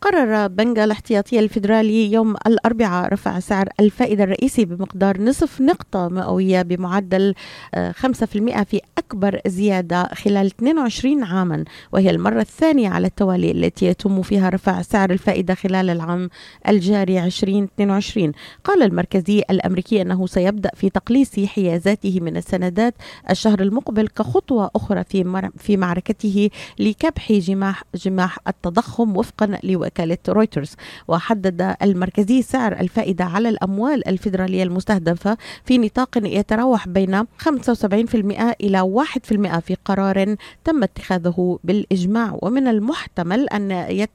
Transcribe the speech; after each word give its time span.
قرر 0.00 0.46
بنك 0.46 0.78
الاحتياطي 0.78 1.38
الفيدرالي 1.38 2.12
يوم 2.12 2.34
الأربعاء 2.46 3.12
رفع 3.12 3.38
سعر 3.38 3.68
الفائدة 3.80 4.24
الرئيسي 4.24 4.64
بمقدار 4.64 5.20
نصف 5.20 5.60
نقطة 5.60 6.08
مئوية 6.08 6.62
بمعدل 6.62 7.34
5% 7.74 7.74
آه، 7.74 8.62
في 8.62 8.80
أكبر 8.98 9.40
زيادة 9.46 10.08
خلال 10.14 10.46
22 10.46 11.24
عاما. 11.24 11.64
وهي 11.92 12.10
المرة 12.10 12.40
الثانية 12.40 12.88
على 12.88 13.06
التوالي 13.06 13.50
التي 13.50 13.86
يتم 13.86 14.22
فيها 14.22 14.48
رفع 14.48 14.82
سعر 14.82 15.10
الفائدة 15.10 15.54
خلال 15.54 15.90
العام 15.90 16.30
الجاري 16.68 17.24
2022 17.24 18.32
قال 18.64 18.82
المركزي 18.82 19.42
الأمريكي 19.50 20.02
أنه 20.02 20.26
سيبدأ 20.26 20.70
في 20.74 20.90
تقليص 20.90 21.40
حيازاته 21.40 22.20
من 22.20 22.36
السندات 22.36 22.94
الشهر 23.30 23.60
المقبل 23.60 24.08
كخطوة 24.08 24.70
أخرى 24.76 25.04
في 25.04 25.50
في 25.58 25.76
معركته 25.76 26.50
لكبح 26.78 27.32
جماح 27.32 27.82
جماح 27.94 28.38
التضخم 28.48 29.16
وفقا 29.16 29.58
لوكالة 29.88 30.18
رويترز. 30.28 30.74
وحدد 31.08 31.74
المركزي 31.82 32.42
سعر 32.42 32.72
الفائدة 32.72 33.24
على 33.24 33.48
الأموال 33.48 34.08
الفيدرالية 34.08 34.62
المستهدفة 34.62 35.36
في 35.64 35.78
نطاق 35.78 36.08
يتراوح 36.16 36.88
بين 36.88 37.22
75% 37.22 38.54
إلى 38.60 38.80
1% 38.80 39.58
في 39.58 39.76
قرار 39.84 40.36
تم 40.64 40.82
اتخاذه 40.82 41.58
بالإجماع. 41.64 42.38
ومن 42.42 42.68
المحتمل 42.68 43.48
أن 43.48 43.70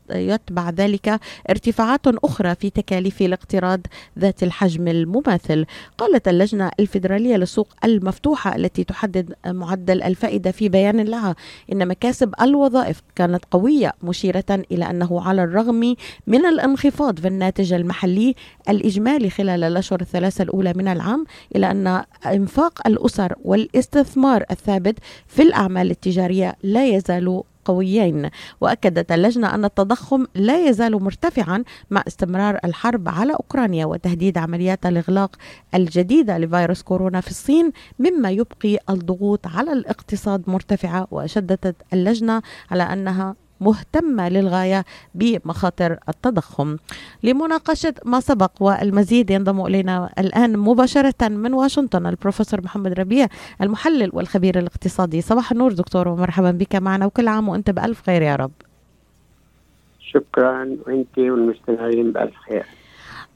يتبع 0.09 0.69
ذلك 0.69 1.19
ارتفاعات 1.49 2.07
أخرى 2.07 2.55
في 2.55 2.69
تكاليف 2.69 3.21
الاقتراض 3.21 3.79
ذات 4.19 4.43
الحجم 4.43 4.87
المماثل. 4.87 5.65
قالت 5.97 6.27
اللجنة 6.27 6.71
الفيدرالية 6.79 7.35
للسوق 7.35 7.67
المفتوحة 7.83 8.55
التي 8.55 8.83
تحدد 8.83 9.33
معدل 9.47 10.03
الفائدة 10.03 10.51
في 10.51 10.69
بيان 10.69 11.01
لها 11.01 11.35
إن 11.71 11.87
مكاسب 11.87 12.33
الوظائف 12.41 13.01
كانت 13.15 13.45
قوية 13.51 13.93
مشيرة 14.03 14.63
إلى 14.71 14.89
أنه 14.89 15.21
على 15.21 15.43
الرغم 15.43 15.62
من 16.27 16.45
الانخفاض 16.45 17.19
في 17.19 17.27
الناتج 17.27 17.73
المحلي 17.73 18.35
الإجمالي 18.69 19.29
خلال 19.29 19.63
الأشهر 19.63 20.01
الثلاثة 20.01 20.43
الأولى 20.43 20.73
من 20.75 20.87
العام 20.87 21.25
إلى 21.55 21.71
أن 21.71 22.03
إنفاق 22.25 22.87
الأسر 22.87 23.33
والاستثمار 23.43 24.43
الثابت 24.51 24.95
في 25.27 25.41
الأعمال 25.41 25.91
التجارية 25.91 26.55
لا 26.63 26.87
يزال 26.87 27.43
قويين. 27.65 28.29
وأكدت 28.61 29.11
اللجنة 29.11 29.55
أن 29.55 29.65
التضخم 29.65 30.25
لا 30.35 30.67
يزال 30.67 31.03
مرتفعا 31.03 31.63
مع 31.89 32.03
استمرار 32.07 32.59
الحرب 32.65 33.09
على 33.09 33.33
أوكرانيا 33.33 33.85
وتهديد 33.85 34.37
عمليات 34.37 34.85
الإغلاق 34.85 35.35
الجديدة 35.75 36.37
لفيروس 36.37 36.81
كورونا 36.81 37.21
في 37.21 37.29
الصين 37.29 37.71
مما 37.99 38.31
يبقي 38.31 38.77
الضغوط 38.89 39.47
على 39.47 39.73
الاقتصاد 39.73 40.43
مرتفعة. 40.47 41.07
وأشددت 41.11 41.75
اللجنة 41.93 42.41
على 42.71 42.83
أنها 42.83 43.35
مهتمة 43.63 44.29
للغاية 44.29 44.85
بمخاطر 45.15 45.97
التضخم. 46.09 46.77
لمناقشة 47.23 47.93
ما 48.05 48.19
سبق 48.19 48.51
والمزيد 48.59 49.31
ينضم 49.31 49.65
إلينا 49.65 50.09
الآن 50.19 50.57
مباشرة 50.57 51.27
من 51.27 51.53
واشنطن 51.53 52.05
البروفيسور 52.07 52.61
محمد 52.61 52.93
ربيع 52.99 53.27
المحلل 53.61 54.09
والخبير 54.13 54.59
الاقتصادي. 54.59 55.21
صباح 55.21 55.51
النور 55.51 55.73
دكتور 55.73 56.07
ومرحبا 56.07 56.51
بك 56.51 56.75
معنا 56.75 57.05
وكل 57.05 57.27
عام 57.27 57.49
وأنت 57.49 57.69
بألف 57.69 58.01
خير 58.01 58.21
يا 58.21 58.35
رب. 58.35 58.51
شكرا 59.99 60.77
وأنت 60.87 61.17
والمستمعين 61.17 62.11
بألف 62.11 62.35
خير. 62.49 62.65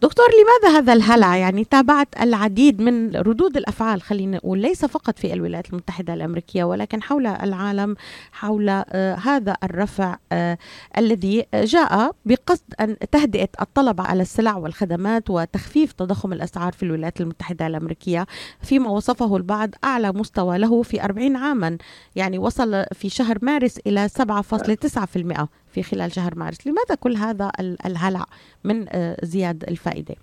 دكتور 0.02 0.26
لماذا 0.26 0.78
هذا 0.78 0.94
الهلع؟ 0.94 1.38
يعني 1.38 1.64
تابعت 1.64 2.08
العديد 2.22 2.82
من 2.82 3.16
ردود 3.16 3.58
الأفعال 3.58 4.02
خلينا 4.02 4.38
نقول 4.38 4.60
ليس 4.60 4.86
فقط 4.86 5.20
في 5.20 5.34
الولايات 5.34 5.70
المتحدة 5.70 6.14
الأمريكية 6.14 6.64
ولكن 6.64 7.04
حول 7.04 7.28
العالم 7.28 7.96
حول 8.32 8.70
آه 8.70 9.16
هذا 9.16 9.58
الرفع 9.64 10.18
آه 10.32 10.58
الذي 10.98 11.46
جاء 11.54 12.16
بقصد 12.26 12.74
أن 12.80 12.98
تهدئة 13.12 13.50
الطلب 13.62 14.02
على 14.02 14.22
السلع 14.22 14.56
والخدمات 14.58 15.30
وتخفيف 15.30 15.92
تضخم 15.92 16.34
الأسعار 16.34 16.74
في 16.74 16.84
الولايات 16.84 17.22
المتحدة 17.22 17.68
الأمريكية 17.68 18.26
فيما 18.62 18.90
وصفه 18.90 19.38
البعض 19.38 19.70
أعلى 19.84 20.12
مستوى 20.12 20.58
له 20.58 20.84
في 20.84 21.04
40 21.04 21.36
عاما 21.36 21.78
يعني 22.16 22.38
وصل 22.38 22.84
في 22.94 23.10
شهر 23.10 23.38
مارس 23.42 23.78
إلى 23.88 24.10
7.9% 24.10 25.48
في 25.78 25.84
خلال 25.84 26.12
شهر 26.12 26.36
مارس. 26.36 26.68
لماذا 26.68 26.96
كل 26.96 27.16
هذا 27.16 27.52
الهلع 27.86 28.26
من 28.64 28.86
آه، 28.90 29.18
زياد 29.24 29.64
الفائدة؟ 29.64 30.16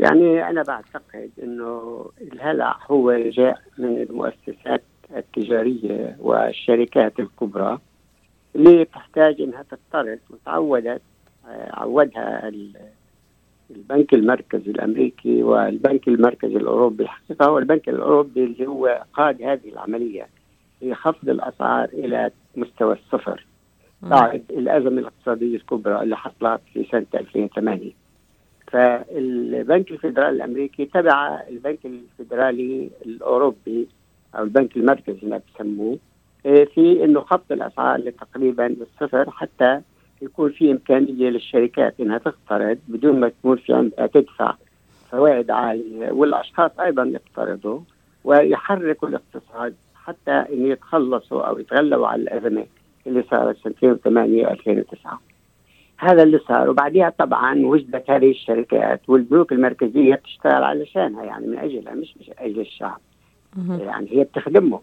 يعني 0.00 0.48
أنا 0.48 0.62
بعتقد 0.62 1.30
أنه 1.42 2.06
الهلع 2.20 2.76
هو 2.90 3.12
جاء 3.12 3.60
من 3.78 4.02
المؤسسات 4.02 4.82
التجارية 5.16 6.16
والشركات 6.20 7.20
الكبرى 7.20 7.78
اللي 8.56 8.84
تحتاج 8.84 9.40
أنها 9.40 9.62
تقترض 9.62 10.18
وتعودت 10.30 11.02
آه، 11.48 11.70
عودها 11.72 12.52
البنك 13.70 14.14
المركزي 14.14 14.70
الأمريكي 14.70 15.42
والبنك 15.42 16.08
المركزي 16.08 16.56
الأوروبي. 16.56 17.02
الحقيقة 17.02 17.46
هو 17.46 17.58
البنك 17.58 17.88
الأوروبي 17.88 18.44
اللي 18.44 18.66
هو 18.66 19.04
قاد 19.12 19.42
هذه 19.42 19.68
العملية 19.68 20.26
في 20.80 20.94
خفض 20.94 21.28
الأسعار 21.28 21.88
إلى 21.88 22.30
مستوى 22.56 22.92
الصفر. 22.92 23.51
بعد 24.02 24.42
الأزمة 24.50 25.00
الاقتصادية 25.00 25.56
الكبرى 25.56 26.02
اللي 26.02 26.16
حصلت 26.16 26.60
في 26.72 26.86
سنة 26.90 27.06
2008 27.14 27.90
فالبنك 28.72 29.90
الفيدرالي 29.90 30.30
الأمريكي 30.36 30.84
تبع 30.84 31.42
البنك 31.48 31.78
الفيدرالي 31.84 32.90
الأوروبي 33.06 33.88
أو 34.34 34.42
البنك 34.42 34.76
المركزي 34.76 35.26
ما 35.26 35.40
بسموه 35.54 35.98
إيه، 36.46 36.64
في 36.64 37.04
إنه 37.04 37.20
خفض 37.20 37.52
الأسعار 37.52 38.00
لتقريبا 38.00 38.66
الصفر 38.66 39.30
حتى 39.30 39.80
يكون 40.22 40.50
في 40.50 40.72
إمكانية 40.72 41.30
للشركات 41.30 41.94
إنها 42.00 42.18
تقترض 42.18 42.78
بدون 42.88 43.20
ما 43.20 43.28
تكون 43.28 43.56
في 43.56 43.72
عندها 43.72 44.06
تدفع 44.06 44.54
فوائد 45.10 45.50
عالية 45.50 46.10
والأشخاص 46.12 46.70
أيضا 46.80 47.04
يقترضوا 47.04 47.80
ويحركوا 48.24 49.08
الاقتصاد 49.08 49.74
حتى 49.94 50.30
إن 50.30 50.66
يتخلصوا 50.66 51.42
أو 51.42 51.58
يتغلبوا 51.58 52.06
على 52.06 52.22
الازمات 52.22 52.68
اللي 53.06 53.24
صارت 53.30 53.56
سنه 53.56 53.74
2008 53.82 54.50
2009 54.50 55.20
هذا 55.98 56.22
اللي 56.22 56.38
صار. 56.38 56.70
وبعديها 56.70 57.10
طبعا 57.18 57.66
وجدت 57.66 58.10
هذه 58.10 58.30
الشركات 58.30 59.00
والبنوك 59.08 59.52
المركزية 59.52 60.14
بتشتغل 60.14 60.64
علشانها 60.64 61.24
يعني 61.24 61.46
من 61.46 61.58
أجلها 61.58 61.94
مش 61.94 62.14
من 62.16 62.34
أجل 62.38 62.60
الشعب. 62.60 63.00
يعني 63.80 64.06
هي 64.10 64.24
بتخدمه. 64.24 64.80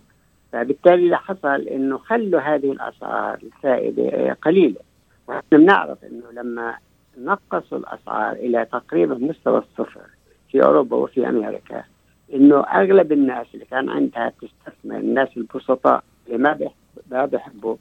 فبالتالي 0.51 0.95
اللي 1.03 1.17
حصل 1.17 1.61
إنه 1.61 1.97
خلوا 1.97 2.39
هذه 2.39 2.71
الأسعار 2.71 3.39
الفائده 3.43 4.33
قليلة. 4.33 4.79
وإحنا 5.27 5.57
بنعرف 5.57 5.97
إنه 6.03 6.41
لما 6.41 6.75
نقصوا 7.17 7.77
الأسعار 7.77 8.35
إلى 8.35 8.65
تقريبا 8.65 9.15
مستوى 9.15 9.57
الصفر 9.57 10.01
في 10.51 10.63
أوروبا 10.63 10.97
وفي 10.97 11.29
أمريكا 11.29 11.83
إنه 12.33 12.59
أغلب 12.59 13.11
الناس 13.11 13.47
اللي 13.53 13.65
كان 13.65 13.89
عندها 13.89 14.33
تستثمر 14.41 14.97
الناس 14.97 15.29
البسطاء 15.37 16.03
اللي 16.27 16.37
ما 16.37 16.69
ما 17.11 17.25
بيحبوا 17.25 17.75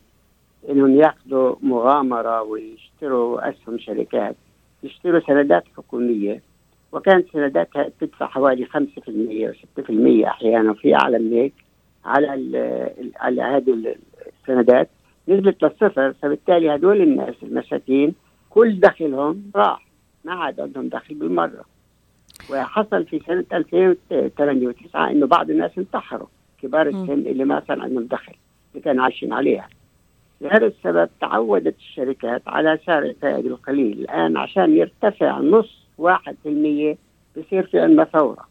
إنهم 0.70 0.96
ياخذوا 0.96 1.56
مغامرة 1.62 2.42
ويشتروا 2.42 3.48
أسهم 3.48 3.78
شركات. 3.78 4.36
يشتروا 4.82 5.20
سندات 5.20 5.64
حكومية 5.76 6.42
وكانت 6.92 7.32
سنداتها 7.32 7.90
تدفع 8.00 8.26
حوالي 8.26 8.66
5% 8.66 8.68
و6% 8.68 10.26
أحيانا 10.26 10.74
في 10.74 10.94
اعلى 10.94 11.18
من 11.18 11.32
هيك 11.32 11.52
على 12.04 12.28
على 13.16 13.42
هذه 13.42 13.96
السندات. 14.42 14.88
نزلت 15.28 15.62
للصفر 15.62 16.12
فبالتالي 16.12 16.74
هدول 16.74 17.02
الناس 17.02 17.34
المساكين 17.42 18.14
كل 18.50 18.80
دخلهم 18.80 19.50
راح. 19.56 19.86
ما 20.24 20.32
عاد 20.32 20.60
عندهم 20.60 20.88
دخل 20.88 21.14
بالمرة. 21.14 21.64
وحصل 22.50 23.04
في 23.04 23.20
سنة 23.26 23.44
2008 23.52 24.68
و9 24.68 24.96
إنه 24.96 25.26
بعض 25.26 25.50
الناس 25.50 25.78
انتحروا. 25.78 26.26
كبار 26.62 26.88
السن 26.88 27.12
اللي 27.12 27.44
ما 27.44 27.62
صار 27.68 27.80
عندهم 27.80 28.06
دخل 28.06 28.32
اللي 28.72 28.84
كانوا 28.84 29.04
عايشين 29.04 29.32
عليها. 29.32 29.68
لهذا 30.40 30.66
السبب 30.66 31.08
تعودت 31.20 31.76
الشركات 31.78 32.42
على 32.46 32.78
سعر 32.86 33.02
الفائدة 33.02 33.48
القليل. 33.48 34.00
الآن 34.00 34.36
عشان 34.36 34.76
يرتفع 34.76 35.38
نص 35.38 35.86
واحد 35.98 36.36
في 36.42 36.48
المية 36.48 36.96
بصير 37.36 37.66
في 37.66 37.80
عندنا 37.80 38.04
ثورة 38.04 38.48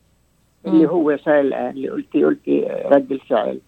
اللي 0.67 0.87
هو 0.87 1.17
صار 1.17 1.39
الآن 1.39 1.69
اللي 1.69 1.89
قلتي 1.89 2.23
قلتي 2.23 2.67
رد 2.85 3.11
الفعل 3.11 3.59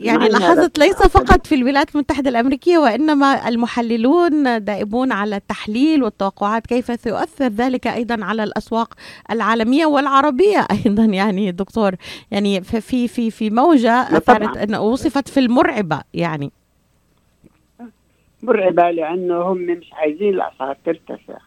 يعني 0.00 0.28
لاحظت 0.28 0.78
ليس 0.78 1.02
فقط 1.02 1.46
في 1.46 1.54
الولايات 1.54 1.94
المتحدة 1.94 2.30
الأمريكية 2.30 2.78
وإنما 2.78 3.48
المحللون 3.48 4.64
دائبون 4.64 5.12
على 5.12 5.36
التحليل 5.36 6.02
والتوقعات 6.02 6.66
كيف 6.66 7.00
سيؤثر 7.00 7.48
ذلك 7.48 7.86
أيضا 7.86 8.24
على 8.24 8.44
الأسواق 8.44 8.94
العالمية 9.30 9.86
والعربية 9.86 10.58
أيضا؟ 10.86 11.04
يعني 11.04 11.52
دكتور 11.52 11.94
يعني 12.30 12.60
في 12.62 13.08
في 13.08 13.30
في 13.30 13.50
موجة 13.50 13.92
أثارت 13.92 14.56
أن 14.56 14.74
وصفت 14.74 15.28
في 15.28 15.40
المرعبة 15.40 16.00
يعني. 16.14 16.52
مرعبة 18.42 18.90
لأنه 18.90 19.42
هم 19.42 19.58
مش 19.58 19.92
عايزين 19.92 20.34
الأسعار 20.34 20.76
ترتفع. 20.84 21.38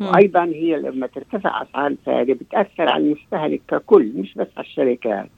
وأيضا 0.00 0.44
هي 0.44 0.76
لما 0.76 1.06
ترتفع 1.06 1.62
أسعار 1.62 1.86
الفائدة 1.86 2.34
بتأثر 2.34 2.88
على 2.88 3.04
المستهلك 3.04 3.60
ككل 3.68 4.12
مش 4.16 4.34
بس 4.34 4.46
على 4.56 4.66
الشركات. 4.66 5.28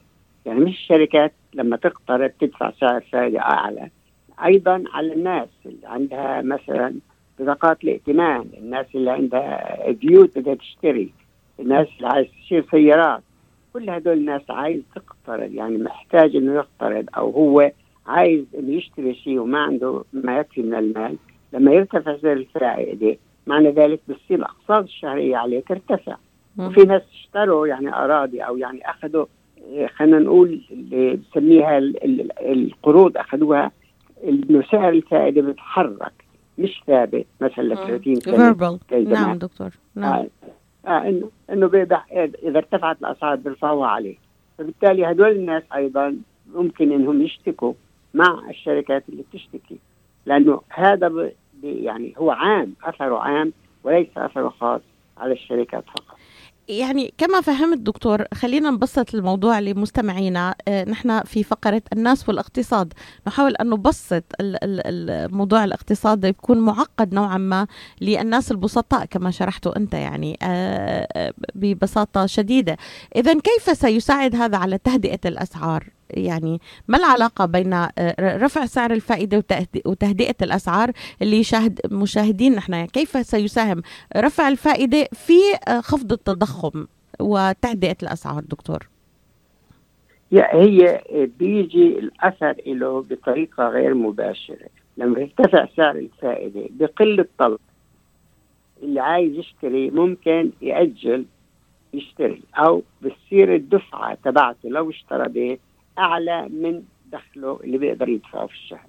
يعني 0.45 0.59
مش 0.59 0.71
الشركات 0.71 1.33
لما 1.53 1.77
تقترض 1.77 2.29
تدفع 2.29 2.71
سعر 2.79 3.01
فائدة 3.01 3.39
أعلى. 3.39 3.89
أيضا 4.45 4.83
على 4.93 5.13
الناس 5.13 5.49
اللي 5.65 5.87
عندها 5.87 6.41
مثلا 6.41 6.93
بطاقات 7.39 7.83
الائتمان 7.83 8.45
الناس 8.57 8.85
اللي 8.95 9.11
عندها 9.11 9.91
بيوت 9.91 10.37
بدها 10.39 10.55
تشتري 10.55 11.09
الناس 11.59 11.87
اللي 11.97 12.07
عايز 12.07 12.27
تشتري 12.27 12.63
سيارات. 12.71 13.23
كل 13.73 13.89
هدول 13.89 14.17
الناس 14.17 14.41
عايز 14.49 14.81
تقترض 14.95 15.51
يعني 15.53 15.77
محتاج 15.77 16.35
إنه 16.35 16.53
يقترض 16.55 17.05
أو 17.17 17.31
هو 17.31 17.71
عايز 18.07 18.45
إنه 18.59 18.71
يشتري 18.73 19.15
شيء 19.15 19.39
وما 19.39 19.59
عنده 19.59 20.03
ما 20.13 20.37
يكفي 20.39 20.61
من 20.61 20.73
المال 20.75 21.15
لما 21.53 21.71
يرتفع 21.71 22.17
سعر 22.17 22.33
الفائده 22.33 23.17
معنى 23.47 23.71
ذلك 23.71 23.99
بتصير 24.07 24.37
الأقساط 24.39 24.83
الشهرية 24.83 25.37
عليه 25.37 25.59
ترتفع. 25.59 26.15
وفي 26.59 26.81
ناس 26.83 27.01
اشتروا 27.13 27.67
يعني 27.67 27.95
أراضي 27.95 28.39
أو 28.41 28.57
يعني 28.57 28.89
أخذوا 28.89 29.25
خلينا 29.95 30.19
نقول 30.19 30.61
اللي 30.71 31.15
بسميها 31.15 31.77
القروض 32.41 33.17
أخذوها 33.17 33.71
إنه 34.23 34.63
سعر 34.71 34.89
الفائدة 34.89 35.41
بيتحرك 35.41 36.13
مش 36.57 36.83
ثابت 36.87 37.25
مثلا 37.41 37.75
30 37.75 38.15
سنة 38.15 38.37
نعم 39.13 39.37
دكتور. 39.37 39.69
نعم. 39.95 40.13
آه 40.13 40.27
آه 40.87 41.09
انه 41.09 41.29
إنه 41.49 41.67
إذا 42.43 42.57
ارتفعت 42.57 42.97
الأسعار 43.01 43.35
بيرفعوها 43.35 43.87
عليه. 43.87 44.15
فبالتالي 44.57 45.11
هدول 45.11 45.31
الناس 45.31 45.63
أيضا 45.75 46.15
ممكن 46.55 46.91
إنهم 46.91 47.21
يشتكوا 47.21 47.73
مع 48.15 48.49
الشركات 48.49 49.03
اللي 49.09 49.23
بتشتكي. 49.23 49.77
لأنه 50.25 50.61
هذا 50.69 51.31
يعني 51.63 52.13
هو 52.17 52.31
عام 52.31 52.73
أثره 52.83 53.19
عام 53.19 53.53
وليس 53.83 54.07
أثره 54.17 54.49
خاص 54.49 54.81
على 55.17 55.33
الشركات 55.33 55.83
فقط. 55.83 56.17
يعني 56.67 57.13
كما 57.17 57.41
فهمت 57.41 57.77
دكتور 57.77 58.23
خلينا 58.33 58.69
نبسط 58.71 59.15
الموضوع 59.15 59.59
لمستمعينا. 59.59 60.55
آه، 60.67 60.83
نحن 60.83 61.23
في 61.23 61.43
فقرة 61.43 61.81
الناس 61.93 62.29
والاقتصاد. 62.29 62.93
نحاول 63.27 63.55
أن 63.55 63.69
نبسط 63.69 64.23
الموضوع 64.41 65.63
الاقتصاد 65.63 66.25
يكون 66.25 66.59
معقد 66.59 67.13
نوعا 67.13 67.37
ما 67.37 67.67
للناس 68.01 68.51
البسطاء 68.51 69.05
كما 69.05 69.31
شرحتوا 69.31 69.77
أنت 69.77 69.93
يعني 69.93 70.37
آه، 70.43 71.07
آه، 71.15 71.33
ببساطة 71.55 72.25
شديدة. 72.25 72.77
إذا 73.15 73.33
كيف 73.33 73.77
سيساعد 73.77 74.35
هذا 74.35 74.57
على 74.57 74.77
تهدئة 74.77 75.19
الأسعار؟ 75.25 75.83
يعني 76.09 76.61
ما 76.87 76.97
العلاقة 76.97 77.45
بين 77.45 77.73
آه، 77.73 77.91
رفع 78.19 78.65
سعر 78.65 78.91
الفائدة 78.91 79.43
وتهدئة 79.85 80.35
الأسعار 80.41 80.91
اللي 81.21 81.43
شاهد 81.43 81.79
مشاهدين 81.91 82.55
نحن؟ 82.55 82.85
كيف 82.85 83.25
سيساهم 83.25 83.81
رفع 84.17 84.47
الفائدة 84.47 85.07
في 85.13 85.39
آه، 85.67 85.81
خفض 85.81 86.11
التضخم 86.11 86.85
وتهدئة 87.19 87.97
الأسعار 88.03 88.43
دكتور؟ 88.43 88.87
هي 90.31 91.01
بيجي 91.39 91.99
الأثر 91.99 92.55
له 92.67 93.01
بطريقة 93.01 93.67
غير 93.67 93.93
مباشرة. 93.93 94.69
لما 94.97 95.19
يرتفع 95.19 95.67
سعر 95.77 95.95
الفائدة 95.95 96.69
بقل 96.69 97.19
الطلب 97.19 97.59
اللي 98.83 98.99
عايز 98.99 99.33
يشتري 99.33 99.89
ممكن 99.89 100.51
يأجل 100.61 101.25
يشتري 101.93 102.41
أو 102.55 102.83
بتصير 103.01 103.55
الدفعة 103.55 104.17
تبعته 104.23 104.69
لو 104.69 104.89
اشترى 104.89 105.29
بيت 105.29 105.59
أعلى 105.99 106.49
من 106.49 106.83
دخله 107.11 107.59
اللي 107.63 107.77
بيقدر 107.77 108.09
يدفعه 108.09 108.47
في 108.47 108.53
الشهر. 108.53 108.87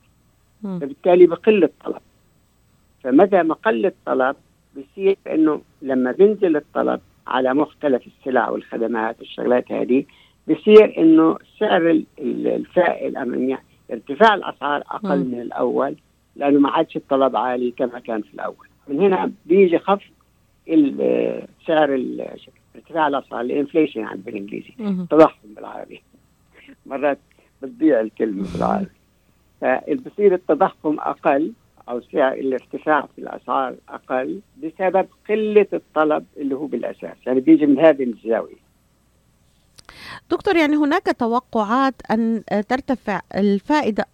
فبالتالي 0.62 1.26
بقل 1.26 1.64
الطلب. 1.64 2.03
فمتى 3.03 3.43
ما 3.43 3.55
قل 3.55 3.87
الطلب 3.87 4.37
بصير 4.76 5.17
إنه 5.26 5.61
لما 5.82 6.12
بينزل 6.12 6.56
الطلب 6.56 7.00
على 7.26 7.55
مختلف 7.55 8.03
السلع 8.06 8.49
والخدمات 8.50 9.19
والشغلات 9.19 9.73
هذه 9.73 10.05
بصير 10.49 10.99
إنه 10.99 11.38
سعر 11.58 12.03
الفائل 12.19 13.14
يعني 13.14 13.62
ارتفاع 13.93 14.35
الأسعار 14.35 14.82
أقل 14.91 15.19
م. 15.19 15.31
من 15.31 15.41
الأول 15.41 15.97
لأنه 16.37 16.61
ما 16.61 16.70
عادش 16.70 16.97
الطلب 16.97 17.37
عالي 17.37 17.70
كما 17.70 17.99
كان 17.99 18.23
في 18.23 18.35
الأول. 18.35 18.69
من 18.88 19.00
هنا 19.00 19.32
بيجي 19.47 19.79
خفض 19.79 20.00
سعر 21.67 22.05
ارتفاع 22.76 23.08
الأسعار 23.08 23.41
الانفليشن 23.41 24.00
يعني 24.00 24.20
بالإنجليزي 24.20 24.75
التضخم 24.81 25.55
بالعربي. 25.56 26.03
مرات 26.87 27.19
بتضيع 27.63 28.01
الكلمة 28.01 28.47
بالعربي 28.53 28.91
فبصير 29.61 30.35
التضخم 30.35 31.01
أقل 31.01 31.53
أو 31.89 32.01
سعر 32.13 32.33
الارتفاع 32.33 33.09
في 33.17 33.21
الأسعار 33.21 33.75
أقل 33.89 34.41
بسبب 34.57 35.07
قلة 35.29 35.67
الطلب 35.73 36.25
اللي 36.37 36.55
هو 36.55 36.67
بالأساس. 36.67 37.17
يعني 37.27 37.41
بيجي 37.41 37.67
من 37.67 37.79
هذه 37.79 38.03
الزاوية. 38.03 38.67
دكتور 40.31 40.57
يعني 40.57 40.77
هناك 40.77 41.03
توقعات 41.19 41.95
أن 42.11 42.43
ترتفع 42.69 43.21
الفائدة 43.35 44.07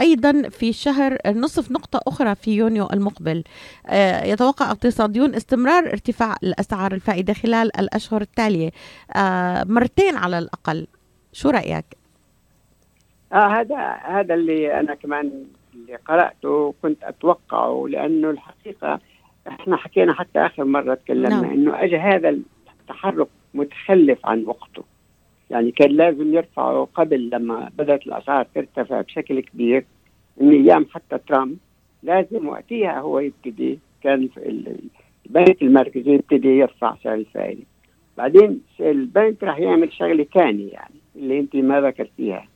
أيضا 0.00 0.48
في 0.48 0.72
شهر 0.72 1.18
نصف 1.26 1.70
نقطة 1.70 2.00
أخرى 2.06 2.34
في 2.34 2.56
يونيو 2.56 2.88
المقبل. 2.92 3.44
يتوقع 4.24 4.70
اقتصاديون 4.70 5.34
استمرار 5.34 5.86
ارتفاع 5.86 6.36
الأسعار 6.42 6.94
الفائدة 6.94 7.32
خلال 7.32 7.76
الأشهر 7.78 8.20
التالية. 8.20 8.70
مرتين 9.64 10.16
على 10.16 10.38
الأقل. 10.38 10.86
شو 11.32 11.50
رأيك؟ 11.50 11.84
آه 13.32 13.46
هذا 13.46 13.76
هذا 14.04 14.34
اللي 14.34 14.80
أنا 14.80 14.94
كمان 14.94 15.44
اللي 15.74 15.96
قرأته 15.96 16.48
وكنت 16.48 17.04
أتوقعه 17.04 17.86
لأنه 17.88 18.30
الحقيقة 18.30 19.00
إحنا 19.48 19.76
حكينا 19.76 20.14
حتى 20.14 20.38
آخر 20.38 20.64
مرة 20.64 20.94
تكلمنا 20.94 21.40
نعم. 21.40 21.50
إنه 21.50 21.84
اجى 21.84 21.96
هذا 21.96 22.28
التحرك 22.80 23.28
متخلف 23.54 24.26
عن 24.26 24.44
وقته. 24.46 24.82
يعني 25.50 25.70
كان 25.70 25.90
لازم 25.90 26.34
يرفعه 26.34 26.88
قبل 26.94 27.30
لما 27.30 27.70
بدأت 27.78 28.06
الأسعار 28.06 28.46
ترتفع 28.54 29.00
بشكل 29.00 29.40
كبير 29.40 29.84
من 30.36 30.50
أيام 30.50 30.86
حتى 30.90 31.18
ترامب 31.28 31.56
لازم 32.02 32.48
وقتها 32.48 33.00
هو 33.00 33.18
يبتدي 33.18 33.78
كان 34.02 34.28
البنك 35.26 35.62
المركزي 35.62 36.10
يبتدي 36.10 36.48
يرفع 36.48 36.96
سعر 37.04 37.14
الفائدة. 37.14 37.62
بعدين 38.16 38.60
البنك 38.80 39.42
راح 39.42 39.58
يعمل 39.58 39.92
شغلة 39.92 40.26
ثانية 40.34 40.72
يعني. 40.72 41.01
اللي 41.16 41.40
انت 41.40 41.56
ما 41.56 41.80
ذكرتيها 41.80 42.46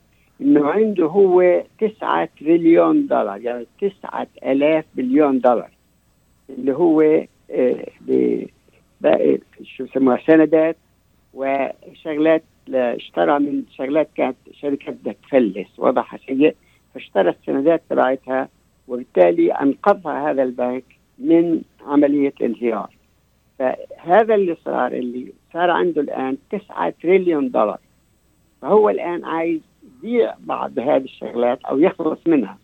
انه 0.40 0.66
عنده 0.66 1.06
هو 1.06 1.62
9 1.78 2.28
تريليون 2.40 3.06
دولار 3.06 3.40
يعني 3.40 3.66
9000 3.80 4.84
بليون 4.94 5.40
دولار 5.40 5.70
اللي 6.50 6.72
هو 6.72 7.02
آه، 7.50 7.86
شو 9.62 9.84
يسموها 9.84 10.18
سندات 10.26 10.76
وشغلات 11.34 12.44
اشترى 12.74 13.38
من 13.38 13.62
شغلات 13.76 14.08
كانت 14.14 14.36
شركات 14.52 14.94
بدها 14.94 15.12
تفلس 15.12 15.78
وضعها 15.78 16.18
سيء 16.26 16.54
فاشترى 16.94 17.30
السندات 17.30 17.82
تبعتها 17.90 18.48
وبالتالي 18.88 19.52
أنقذها 19.52 20.30
هذا 20.30 20.42
البنك 20.42 20.84
من 21.18 21.62
عملية 21.86 22.34
الانهيار. 22.40 22.90
فهذا 23.58 24.34
اللي 24.34 24.56
صار 24.64 24.92
اللي 24.92 25.32
صار 25.52 25.70
عنده 25.70 26.00
الآن 26.00 26.36
9 26.50 26.90
تريليون 27.02 27.50
دولار. 27.50 27.78
فهو 28.62 28.88
الآن 28.88 29.24
عايز 29.24 29.60
يبيع 29.84 30.34
بعض 30.40 30.78
هذه 30.78 31.04
الشغلات 31.04 31.64
أو 31.64 31.78
يخلص 31.78 32.18
منها. 32.26 32.58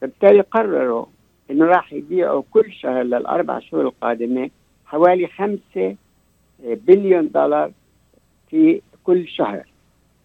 فبالتالي 0.00 0.40
قرروا 0.40 1.06
انه 1.50 1.64
راح 1.64 1.92
يبيعوا 1.92 2.42
كل 2.50 2.72
شهر 2.72 3.02
للأربع 3.02 3.58
شهور 3.58 3.84
القادمة 3.84 4.50
حوالي 4.86 5.26
خمسة 5.26 5.96
بليون 6.64 7.28
دولار 7.28 7.72
في 8.50 8.80
كل 9.04 9.28
شهر. 9.28 9.64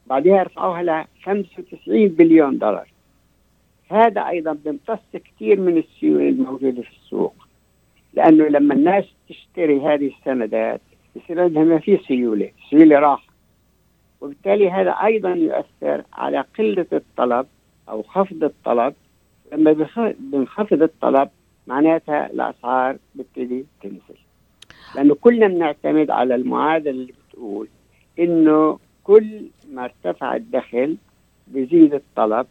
بعدها 0.07 0.39
يرفعوها 0.39 0.83
ل 0.83 1.05
95 1.23 2.07
بليون 2.07 2.57
دولار. 2.57 2.87
هذا 3.89 4.21
أيضا 4.21 4.53
بيمتص 4.53 4.99
كثير 5.13 5.59
من 5.59 5.77
السيولة 5.77 6.29
الموجودة 6.29 6.81
في 6.81 6.89
السوق 7.03 7.33
لأنه 8.13 8.47
لما 8.47 8.73
الناس 8.73 9.05
تشتري 9.29 9.79
هذه 9.81 10.07
السندات 10.07 10.81
يصير 11.15 11.41
عندها 11.41 11.63
ما 11.63 11.79
في 11.79 11.97
سيولة، 12.07 12.51
سيولة 12.69 12.99
راح 12.99 13.30
وبالتالي 14.21 14.71
هذا 14.71 14.91
أيضا 14.91 15.29
يؤثر 15.29 16.03
على 16.13 16.45
قلة 16.57 16.85
الطلب 16.93 17.47
أو 17.89 18.03
خفض 18.03 18.43
الطلب. 18.43 18.93
لما 19.51 19.87
بنخفض 20.19 20.81
الطلب 20.81 21.29
معناتها 21.67 22.31
الأسعار 22.31 22.97
بتبتدي 23.15 23.65
تنزل. 23.81 24.19
لأنه 24.95 25.15
كلنا 25.15 25.47
بنعتمد 25.47 26.09
على 26.09 26.35
المعادلة 26.35 26.91
اللي 26.91 27.13
بتقول 27.29 27.67
إنه 28.19 28.79
كل 29.03 29.45
ما 29.71 29.83
ارتفع 29.85 30.35
الدخل 30.35 30.97
بيزيد 31.47 31.93
الطلب 31.93 32.47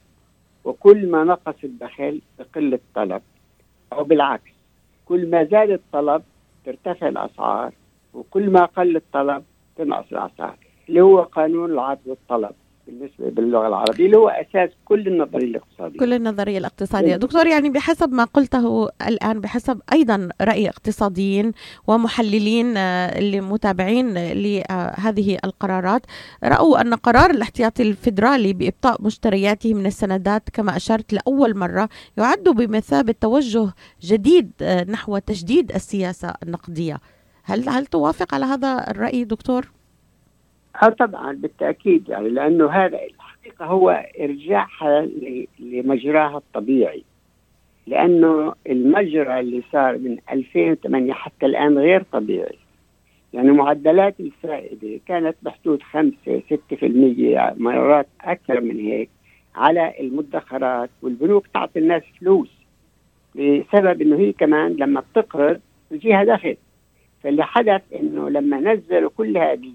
وكل 0.64 1.10
ما 1.10 1.24
نقص 1.24 1.64
الدخل 1.64 2.20
بقل 2.38 2.74
الطلب. 2.74 3.22
أو 3.92 4.04
بالعكس 4.04 4.50
كل 5.04 5.30
ما 5.30 5.44
زاد 5.44 5.70
الطلب 5.70 6.22
ترتفع 6.64 7.08
الأسعار 7.08 7.72
وكل 8.14 8.50
ما 8.50 8.64
قل 8.64 8.96
الطلب 8.96 9.44
تنقص 9.76 10.12
الأسعار. 10.12 10.56
اللي 10.90 11.00
هو 11.00 11.22
قانون 11.22 11.72
العرض 11.72 11.98
والطلب 12.06 12.50
بالنسبة 12.86 13.30
باللغة 13.30 13.68
العربية 13.68 14.06
اللي 14.06 14.16
هو 14.16 14.28
أساس 14.28 14.70
كل 14.84 15.06
النظرية 15.06 15.44
الاقتصادية. 15.46 15.98
كل 15.98 16.12
النظرية 16.12 16.58
الاقتصادية. 16.58 17.16
دكتور 17.16 17.46
يعني 17.46 17.70
بحسب 17.70 18.12
ما 18.12 18.24
قلته 18.24 18.88
الآن 19.08 19.40
بحسب 19.40 19.80
أيضا 19.92 20.28
رأي 20.40 20.68
اقتصاديين 20.68 21.52
ومحللين 21.86 22.76
آه، 22.76 23.18
اللي 23.18 23.40
متابعين 23.40 24.14
لهذه 24.32 25.38
القرارات 25.44 26.06
رأوا 26.44 26.80
أن 26.80 26.94
قرار 26.94 27.30
الاحتياطي 27.30 27.82
الفيدرالي 27.82 28.52
بإبطاء 28.52 29.02
مشترياته 29.02 29.74
من 29.74 29.86
السندات 29.86 30.50
كما 30.52 30.76
أشرت 30.76 31.12
لأول 31.12 31.56
مرة 31.56 31.88
يعد 32.18 32.44
بمثابه 32.48 33.14
توجه 33.20 33.72
جديد 34.02 34.50
آه، 34.62 34.84
نحو 34.84 35.18
تجديد 35.18 35.72
السياسة 35.72 36.34
النقدية. 36.42 36.98
هل 37.44 37.68
هل 37.68 37.86
توافق 37.86 38.34
على 38.34 38.44
هذا 38.44 38.90
الرأي 38.90 39.24
دكتور؟ 39.24 39.79
آه 40.82 40.88
طبعا 40.88 41.32
بالتأكيد 41.32 42.08
يعني 42.08 42.28
لأنه 42.28 42.70
هذا 42.70 42.98
الحقيقة 43.02 43.64
هو 43.64 44.04
إرجاعها 44.20 45.08
لمجراها 45.58 46.36
الطبيعي. 46.36 47.04
لأنه 47.86 48.54
المجرى 48.66 49.40
اللي 49.40 49.62
صار 49.72 49.98
من 49.98 50.16
2008 50.32 51.12
حتى 51.12 51.46
الآن 51.46 51.78
غير 51.78 52.02
طبيعي. 52.12 52.58
يعني 53.32 53.50
معدلات 53.50 54.20
الفائدة 54.20 55.00
كانت 55.06 55.36
بحدود 55.42 55.82
5 55.82 56.14
6% 56.26 57.54
مرات 57.60 58.06
أكثر 58.20 58.60
من 58.60 58.80
هيك 58.80 59.10
على 59.54 59.94
المدخرات 60.00 60.90
والبنوك 61.02 61.46
تعطي 61.46 61.78
الناس 61.78 62.02
فلوس 62.20 62.50
لسبب 63.34 64.02
إنه 64.02 64.16
هي 64.18 64.32
كمان 64.32 64.72
لما 64.72 65.00
بتقرض 65.00 65.60
بيجيها 65.90 66.24
دخل. 66.24 66.56
فاللي 67.22 67.44
حدث 67.44 67.82
إنه 68.00 68.28
لما 68.28 68.60
نزلوا 68.60 69.10
كل 69.16 69.38
هذه 69.38 69.72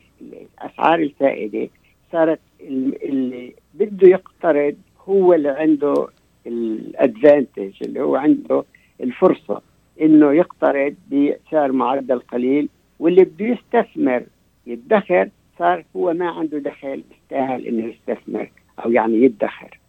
اسعار 0.59 0.99
الفائده 0.99 1.69
صارت 2.11 2.39
اللي 2.61 3.53
بده 3.73 4.07
يقترض 4.07 4.75
هو 5.09 5.33
اللي 5.33 5.49
عنده 5.49 6.07
الأدفانتج 6.47 7.73
اللي 7.81 8.01
هو 8.01 8.15
عنده 8.15 8.63
الفرصة 9.01 9.61
إنه 10.01 10.33
يقترض 10.33 10.95
بسعر 11.11 11.71
معدل 11.71 12.19
قليل 12.19 12.69
واللي 12.99 13.23
بده 13.23 13.45
يستثمر 13.45 14.23
يدخر 14.67 15.29
صار 15.59 15.85
هو 15.95 16.13
ما 16.13 16.29
عنده 16.29 16.57
دخل 16.57 17.03
يستاهل 17.11 17.67
إنه 17.67 17.85
يستثمر 17.85 18.51
أو 18.85 18.91
يعني 18.91 19.15
يدخر. 19.15 19.79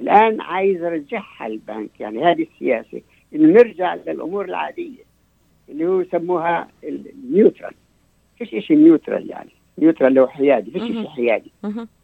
الآن 0.00 0.40
عايز 0.40 0.82
يرجعها 0.82 1.46
البنك 1.46 2.00
يعني 2.00 2.24
هذه 2.24 2.46
السياسة 2.54 3.00
إنه 3.34 3.48
نرجع 3.48 3.94
للأمور 3.94 4.44
العادية 4.44 5.04
اللي 5.68 5.86
هو 5.86 6.00
يسموها 6.00 6.68
ال 6.84 6.95
neutral 6.95 7.74
فيش 8.38 8.66
شيء 8.66 8.76
neutral 8.76 9.30
يعني. 9.30 9.50
neutral 9.78 10.08
اللي 10.08 10.20
هو 10.20 10.26
حيادي 10.28 10.70
فيش 10.70 10.82
شيء 10.82 11.08
حيادي. 11.08 11.52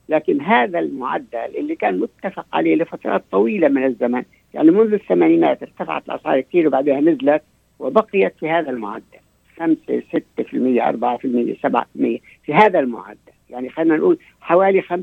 لكن 0.09 0.41
هذا 0.41 0.79
المعدل 0.79 1.57
اللي 1.59 1.75
كان 1.77 1.99
متفق 1.99 2.47
عليه 2.53 2.77
لفترات 2.77 3.25
طويلة 3.31 3.69
من 3.69 3.85
الزمن 3.85 4.23
يعني 4.55 4.71
منذ 4.71 4.93
الثمانينات 4.93 5.63
ارتفعت 5.63 6.07
الأسعار 6.07 6.41
كثير 6.41 6.67
وبعدها 6.67 7.01
نزلت 7.01 7.43
وبقيت 7.79 8.35
في 8.41 8.51
هذا 8.51 8.71
المعدل. 8.71 9.03
5 9.59 10.03
6% 10.13 10.81
4% 10.81 11.57
7% 11.67 12.21
في 12.45 12.55
هذا 12.55 12.79
المعدل. 12.79 13.19
يعني 13.51 13.71
خلينا 13.71 13.97
نقول 13.97 14.19
حوالي 14.41 14.83
5% 14.83 14.95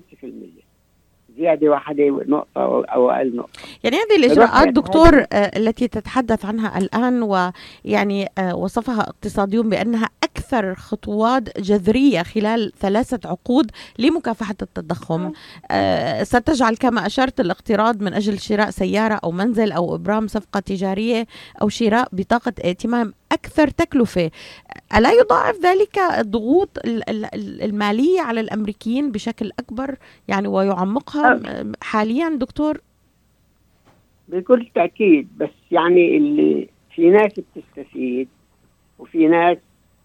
زيادة 1.39 1.69
واحدة 1.69 2.03
نقطة 2.27 2.48
أو 2.58 3.10
أقل 3.12 3.36
نقطة. 3.36 3.60
يعني 3.84 3.96
هذه 3.98 4.25
الإجراءات 4.25 4.67
دكتور 4.67 5.19
آه 5.19 5.25
التي 5.58 5.88
تتحدث 5.88 6.46
عنها 6.46 6.77
الآن 6.77 7.24
ويعني 7.24 8.27
آه 8.38 8.55
وصفها 8.55 9.01
اقتصاديون 9.01 9.69
بأنها 9.69 10.10
أكثر 10.24 10.75
خطوات 10.75 11.60
جذرية 11.60 12.24
خلال 12.24 12.72
ثلاثة 12.79 13.29
عقود 13.29 13.72
لمكافحة 14.00 14.55
التضخم. 14.62 15.31
آه 15.72 16.24
ستجعل 16.24 16.75
كما 16.75 17.05
أشرت 17.05 17.39
الاقتراض 17.39 18.01
من 18.01 18.13
أجل 18.13 18.39
شراء 18.39 18.69
سيارة 18.69 19.19
أو 19.24 19.31
منزل 19.31 19.72
أو 19.72 19.96
إبرام 19.96 20.27
صفقة 20.27 20.60
تجارية 20.60 21.27
أو 21.62 21.69
شراء 21.69 22.08
بطاقة 22.12 22.53
ائتمان 22.65 23.13
أكثر 23.31 23.67
تكلفة. 23.67 24.31
ألا 24.95 25.12
يضاعف 25.12 25.55
ذلك 25.63 25.98
الضغوط 26.19 26.69
المالية 27.63 28.21
على 28.21 28.39
الأمريكيين 28.39 29.12
بشكل 29.12 29.51
أكبر 29.59 29.95
يعني 30.27 30.48
ويعمقها 30.48 31.39
حاليا 31.81 32.29
دكتور؟ 32.29 32.81
بكل 34.27 34.69
تأكيد 34.75 35.27
بس 35.38 35.50
يعني 35.71 36.17
اللي 36.17 36.69
في 36.95 37.09
ناس 37.09 37.31
بتستفيد 37.39 38.27
وفي 39.00 39.27
ناس 39.27 39.57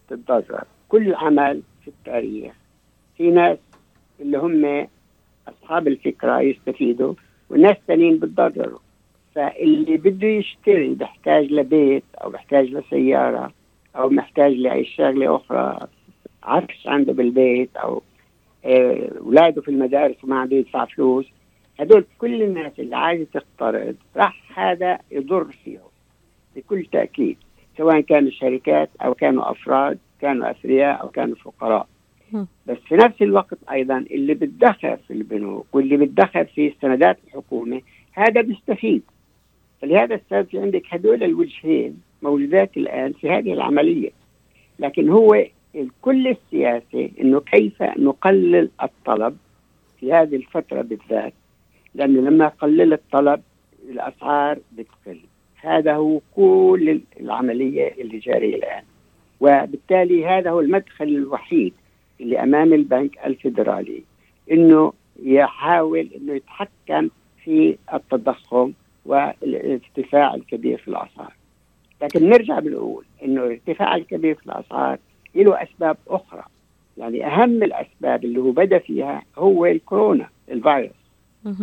تتضرر 0.08 0.64
كل 0.88 1.14
عمل 1.14 1.62
في 1.84 1.88
التاريخ. 1.88 2.52
في 3.16 3.30
ناس 3.30 3.58
اللي 4.20 4.38
هم 4.38 4.88
أصحاب 5.48 5.88
الفكرة 5.88 6.40
يستفيدوا 6.40 7.14
والناس 7.50 7.76
الثانيين 7.76 8.18
بتضرروا 8.18 8.78
فاللي 9.34 9.96
بده 9.96 10.28
يشتري 10.28 10.94
بحتاج 10.94 11.52
لبيت 11.52 12.04
أو 12.24 12.30
بحتاج 12.30 12.66
لسيارة 12.66 13.52
أو 13.96 14.08
محتاج 14.08 14.52
لاي 14.52 14.84
شغلة 14.84 15.36
أخرى 15.36 15.86
عفش 16.42 16.86
عنده 16.86 17.12
بالبيت 17.12 17.76
أو 17.76 18.02
آه، 18.64 19.10
اولاده 19.18 19.62
في 19.62 19.68
المدارس 19.68 20.24
وما 20.24 20.40
عم 20.40 20.48
يدفع 20.52 20.84
فلوس 20.84 21.26
هدول 21.80 22.04
كل 22.18 22.42
الناس 22.42 22.72
اللي 22.78 22.96
عايزة 22.96 23.26
تقترض 23.34 23.96
راح 24.16 24.58
هذا 24.58 24.98
يضر 25.10 25.44
فيهم 25.64 25.88
بكل 26.56 26.86
تأكيد 26.92 27.36
سواء 27.78 28.00
كانوا 28.00 28.30
شركات 28.30 28.90
أو 29.04 29.14
كانوا 29.14 29.50
أفراد 29.50 29.98
كانوا 30.20 30.50
أثرياء 30.50 31.00
أو 31.02 31.08
كانوا 31.08 31.36
فقراء. 31.36 31.86
بس 32.66 32.76
في 32.88 32.94
نفس 32.94 33.22
الوقت 33.22 33.58
أيضا 33.70 33.98
اللي 33.98 34.34
بتدخر 34.34 34.96
في 34.96 35.12
البنوك 35.12 35.66
واللي 35.72 35.96
بتدخر 35.96 36.44
في 36.44 36.72
سندات 36.82 37.18
الحكومة 37.26 37.80
هذا 38.12 38.40
بيستفيد. 38.40 39.02
فلهذا 39.82 40.14
السبب 40.14 40.48
في 40.48 40.58
عندك 40.58 40.82
هدول 40.90 41.22
الوجهين 41.22 42.00
موجودات 42.22 42.76
الآن 42.76 43.12
في 43.12 43.30
هذه 43.30 43.52
العملية. 43.52 44.10
لكن 44.78 45.08
هو 45.08 45.44
كل 46.02 46.28
السياسة 46.28 47.10
أنه 47.20 47.40
كيف 47.40 47.82
نقلل 47.82 48.70
الطلب 48.82 49.36
في 50.00 50.12
هذه 50.12 50.36
الفترة 50.36 50.82
بالذات؟ 50.82 51.32
لأنه 51.94 52.20
لما 52.20 52.48
قلل 52.48 52.92
الطلب 52.92 53.42
الأسعار 53.90 54.58
بتقل. 54.72 55.20
هذا 55.56 55.94
هو 55.94 56.20
كل 56.36 57.00
العملية 57.20 57.94
اللي 57.98 58.18
جارية 58.18 58.56
الآن. 58.56 58.82
وبالتالي 59.40 60.26
هذا 60.26 60.50
هو 60.50 60.60
المدخل 60.60 61.04
الوحيد 61.04 61.74
اللي 62.20 62.42
أمام 62.42 62.72
البنك 62.72 63.18
الفيدرالي. 63.26 64.02
أنه 64.50 64.92
يحاول 65.22 66.08
أنه 66.16 66.34
يتحكم 66.34 67.08
في 67.44 67.76
التضخم 67.94 68.72
والارتفاع 69.06 70.34
الكبير 70.34 70.78
في 70.78 70.88
الأسعار. 70.88 71.32
لكن 72.02 72.28
نرجع 72.28 72.58
بنقول 72.58 73.04
إنه 73.24 73.44
الارتفاع 73.44 73.96
الكبير 73.96 74.34
في 74.34 74.46
الأسعار 74.46 74.98
له 75.34 75.62
أسباب 75.62 75.96
أخرى. 76.08 76.42
يعني 76.98 77.26
أهم 77.26 77.62
الأسباب 77.62 78.24
اللي 78.24 78.40
هو 78.40 78.50
بدأ 78.50 78.78
فيها 78.78 79.22
هو 79.38 79.66
الكورونا 79.66 80.28
الفيروس. 80.50 80.90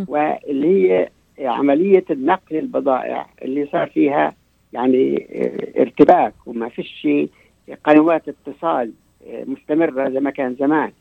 واللي 0.07 0.91
هي 0.91 1.09
عملية 1.39 2.05
النقل 2.09 2.57
البضائع 2.57 3.27
اللي 3.41 3.67
صار 3.71 3.87
فيها 3.89 4.33
يعني 4.73 5.27
ارتباك 5.77 6.33
وما 6.45 6.69
فيش 6.69 7.07
قنوات 7.83 8.23
اتصال 8.29 8.91
مستمرة 9.27 10.09
زي 10.09 10.19
ما 10.19 10.29
كان 10.29 10.55
زمان. 10.55 10.91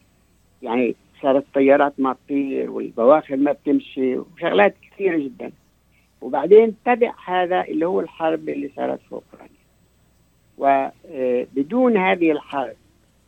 يعني 0.63 0.95
صارت 1.23 1.45
الطيارات 1.45 1.93
ما 1.99 2.17
تطير 2.25 2.71
والبواخر 2.71 3.37
ما 3.37 3.53
بتمشي 3.53 4.19
وشغلات 4.19 4.75
كثيرة 4.91 5.19
جدا. 5.19 5.53
وبعدين 6.21 6.75
تبع 6.85 7.13
هذا 7.25 7.65
اللي 7.65 7.87
هو 7.87 8.01
الحرب 8.01 8.49
اللي 8.49 8.71
صارت 8.77 9.01
في 9.09 9.13
أوكرانيا. 9.13 9.61
وبدون 10.59 11.97
هذه 11.97 12.33
الحرب 12.33 12.77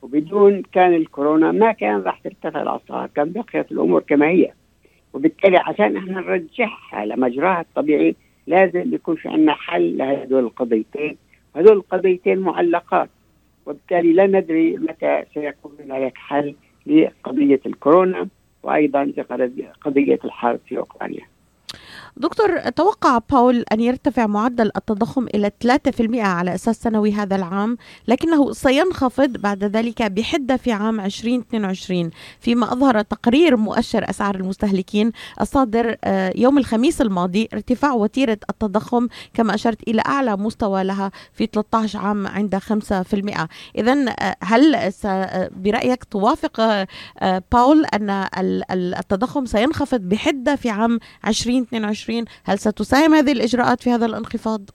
وبدون 0.02 0.62
كان 0.62 0.94
الكورونا 0.94 1.52
ما 1.52 1.72
كان 1.72 2.00
راح 2.00 2.18
ترتفع 2.18 2.62
الأسعار 2.62 3.08
كان 3.14 3.32
بقيت 3.32 3.72
الأمور 3.72 4.00
كما 4.00 4.28
هي. 4.28 4.52
وبالتالي 5.12 5.56
عشان 5.56 5.96
إحنا 5.96 6.20
نرجعها 6.20 7.04
لمجراها 7.04 7.60
الطبيعي 7.60 8.14
لازم 8.46 8.94
يكون 8.94 9.16
في 9.16 9.28
عندنا 9.28 9.54
حل 9.54 9.96
لهذول 9.96 10.44
القضيتين. 10.44 11.16
هذول 11.56 11.76
القضيتين 11.76 12.38
معلقات. 12.38 13.08
وبالتالي 13.66 14.12
لا 14.12 14.26
ندري 14.26 14.76
متى 14.76 15.24
سيكون 15.34 15.72
هناك 15.80 16.18
حل 16.18 16.54
لقضية 16.86 17.60
الكورونا 17.66 18.28
وأيضا 18.62 19.04
لقضية 19.04 20.18
الحرب 20.24 20.60
في 20.68 20.78
أوكرانيا. 20.78 21.31
دكتور 22.16 22.60
توقع 22.60 23.18
باول 23.30 23.64
أن 23.72 23.80
يرتفع 23.80 24.26
معدل 24.26 24.70
التضخم 24.76 25.26
إلى 25.34 25.50
3% 25.64 26.14
على 26.14 26.54
أساس 26.54 26.82
سنوي 26.82 27.12
هذا 27.12 27.36
العام 27.36 27.76
لكنه 28.08 28.52
سينخفض 28.52 29.36
بعد 29.36 29.64
ذلك 29.64 30.02
بحدة 30.02 30.56
في 30.56 30.72
عام 30.72 31.00
2022 31.00 32.10
فيما 32.40 32.72
أظهر 32.72 33.02
تقرير 33.02 33.56
مؤشر 33.56 34.10
أسعار 34.10 34.34
المستهلكين 34.34 35.12
الصادر 35.40 35.96
آه، 36.04 36.32
يوم 36.36 36.58
الخميس 36.58 37.00
الماضي 37.00 37.48
ارتفاع 37.52 37.92
وتيرة 37.92 38.38
التضخم 38.50 39.08
كما 39.34 39.54
أشرت 39.54 39.88
إلى 39.88 40.02
أعلى 40.06 40.36
مستوى 40.36 40.84
لها 40.84 41.10
في 41.32 41.46
13 41.46 41.98
عام 41.98 42.26
عند 42.26 42.56
5% 42.56 43.48
إذا 43.78 44.14
آه، 44.20 44.36
هل 44.42 44.74
آه، 45.04 45.50
برأيك 45.56 46.04
توافق 46.04 46.86
باول 47.52 47.84
أن 47.84 48.28
التضخم 48.70 49.46
سينخفض 49.46 50.00
بحدة 50.00 50.56
في 50.56 50.70
عام 50.70 50.98
2022 51.26 52.01
هل 52.44 52.58
ستساهم 52.58 53.14
هذه 53.14 53.32
الإجراءات 53.32 53.80
في 53.80 53.90
هذا 53.90 54.06
الانخفاض؟ 54.06 54.70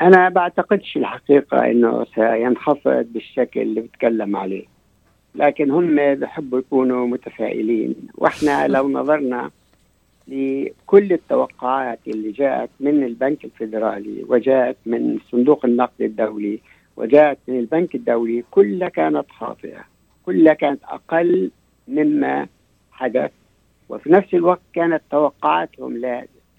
أنا 0.00 0.28
بعتقدش 0.28 0.96
الحقيقة 0.96 1.70
أنه 1.70 2.06
سينخفض 2.14 3.06
بالشكل 3.12 3.60
اللي 3.60 3.80
بتكلم 3.80 4.36
عليه. 4.36 4.64
لكن 5.34 5.70
هم 5.70 6.14
بحبوا 6.14 6.58
يكونوا 6.58 7.06
متفائلين. 7.06 7.94
وإحنا 8.14 8.66
لو 8.74 8.88
نظرنا 8.88 9.50
لكل 10.28 11.12
التوقعات 11.12 11.98
اللي 12.06 12.32
جاءت 12.32 12.70
من 12.80 13.04
البنك 13.04 13.44
الفيدرالي 13.44 14.24
وجاءت 14.28 14.76
من 14.86 15.18
صندوق 15.30 15.64
النقد 15.64 16.00
الدولي 16.00 16.60
وجاءت 16.96 17.38
من 17.48 17.58
البنك 17.58 17.94
الدولي 17.94 18.44
كلها 18.50 18.88
كانت 18.88 19.30
خاطئة. 19.30 19.84
كلها 20.26 20.54
كانت 20.54 20.80
أقل 20.84 21.50
مما 21.88 22.46
حدث 22.92 23.30
وفي 23.90 24.12
نفس 24.12 24.34
الوقت 24.34 24.60
كانت 24.72 25.02
توقعاتهم 25.10 25.96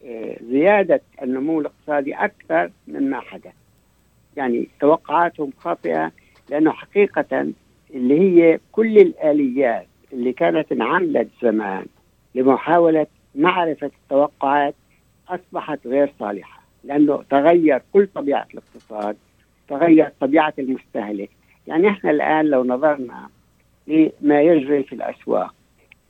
لزيادة 0.04 1.02
النمو 1.22 1.60
الاقتصادي 1.62 2.14
أكثر 2.14 2.72
مما 2.88 3.20
حدث. 3.20 3.54
يعني 4.38 4.68
توقعاتهم 4.80 5.52
خاطئة 5.58 6.12
لأنه 6.50 6.72
حقيقة 6.72 7.52
اللي 7.94 8.20
هي 8.20 8.60
كل 8.72 8.98
الآليات 8.98 9.88
اللي 10.14 10.34
كانت 10.34 10.72
انعملت 10.72 11.28
زمان 11.42 11.86
لمحاولة 12.36 13.08
معرفة 13.36 13.92
التوقعات 14.04 14.76
أصبحت 15.30 15.88
غير 15.88 16.14
صالحة 16.20 16.62
لأنه 16.84 17.24
تغير 17.30 17.82
كل 17.94 18.08
طبيعة 18.16 18.48
الاقتصاد 18.54 19.18
تغير 19.68 20.12
طبيعة 20.20 20.54
المستهلك. 20.60 21.30
يعني 21.68 21.90
إحنا 21.90 22.12
الآن 22.12 22.46
لو 22.46 22.64
نظرنا 22.64 23.30
لما 23.88 24.42
يجري 24.42 24.84
في 24.84 24.96
الأسواق 24.96 25.54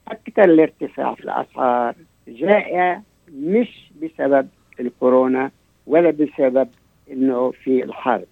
أكثر 0.07 0.43
الارتفاع 0.43 1.13
في 1.15 1.23
الأسعار 1.23 1.95
جاء 2.27 3.01
مش 3.33 3.91
بسبب 4.01 4.47
الكورونا 4.79 5.51
ولا 5.87 6.11
بسبب 6.11 6.69
إنه 7.11 7.51
في 7.51 7.83
الحرب. 7.83 8.25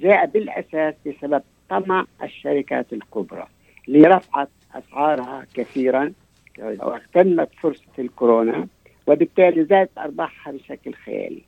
جاء 0.00 0.26
بالأساس 0.26 0.94
بسبب 1.06 1.42
طمع 1.68 2.04
الشركات 2.22 2.92
الكبرى 2.92 3.46
اللي 3.88 4.08
رفعت 4.08 4.48
أسعارها 4.74 5.46
كثيرا 5.54 6.12
واغتنمت 6.58 7.48
فرصة 7.54 7.92
الكورونا 7.98 8.66
وبالتالي 9.06 9.64
زادت 9.64 9.98
أرباحها 9.98 10.52
بشكل 10.52 10.94
خيالي. 10.94 11.42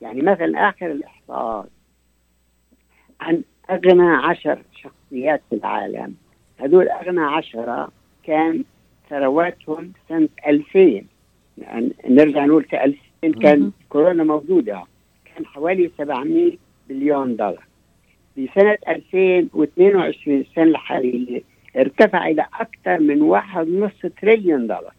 يعني 0.00 0.22
مثلا 0.22 0.68
آخر 0.68 0.86
الإحصاءات 0.86 1.68
عن 3.20 3.42
أغنى 3.70 4.16
عشر 4.16 4.62
شخصيات 4.72 5.42
في 5.50 5.56
العالم 5.56 6.14
هذول 6.58 6.88
أغنى 6.88 7.20
عشرة 7.20 7.88
كان 8.24 8.64
ثرواتهم 9.10 9.92
سنة 10.08 10.28
2000 10.46 11.02
يعني 11.58 11.92
نرجع 12.08 12.44
نقول 12.44 12.64
في 12.64 12.84
2000 12.84 13.40
كان 13.40 13.72
كورونا 13.88 14.24
موجودة. 14.24 14.82
كان 15.24 15.46
حوالي 15.46 15.90
700 15.98 16.52
بليون 16.88 17.36
دولار. 17.36 17.64
في 18.34 18.48
سنة 18.54 18.78
2022 18.88 20.40
السنة 20.40 20.64
الحالية 20.64 21.42
ارتفع 21.76 22.26
إلى 22.28 22.46
أكثر 22.60 23.00
من 23.00 23.22
واحد 23.22 23.68
ونص 23.68 24.06
تريليون 24.22 24.60
دولار. 24.66 24.94